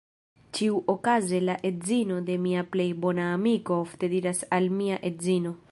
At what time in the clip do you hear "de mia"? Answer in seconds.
2.31-2.65